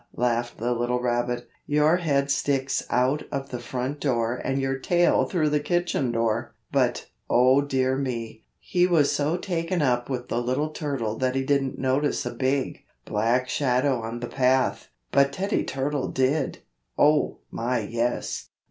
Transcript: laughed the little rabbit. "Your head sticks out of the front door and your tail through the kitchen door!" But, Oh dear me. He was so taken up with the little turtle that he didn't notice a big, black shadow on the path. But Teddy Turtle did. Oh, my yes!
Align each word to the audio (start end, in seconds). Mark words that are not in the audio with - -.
laughed 0.15 0.57
the 0.57 0.73
little 0.73 0.99
rabbit. 0.99 1.47
"Your 1.67 1.97
head 1.97 2.31
sticks 2.31 2.81
out 2.89 3.21
of 3.31 3.51
the 3.51 3.59
front 3.59 3.99
door 3.99 4.37
and 4.43 4.59
your 4.59 4.79
tail 4.79 5.25
through 5.25 5.49
the 5.49 5.59
kitchen 5.59 6.11
door!" 6.11 6.55
But, 6.71 7.05
Oh 7.29 7.61
dear 7.61 7.95
me. 7.95 8.43
He 8.59 8.87
was 8.87 9.11
so 9.11 9.37
taken 9.37 9.83
up 9.83 10.09
with 10.09 10.27
the 10.27 10.41
little 10.41 10.69
turtle 10.71 11.19
that 11.19 11.35
he 11.35 11.43
didn't 11.43 11.77
notice 11.77 12.25
a 12.25 12.31
big, 12.31 12.83
black 13.05 13.47
shadow 13.47 14.01
on 14.01 14.21
the 14.21 14.27
path. 14.27 14.87
But 15.11 15.31
Teddy 15.33 15.63
Turtle 15.63 16.07
did. 16.07 16.63
Oh, 16.97 17.37
my 17.51 17.81
yes! 17.81 18.49